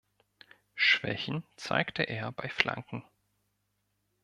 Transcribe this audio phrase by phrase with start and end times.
[0.73, 3.03] Schwächen zeigte er bei Flanken.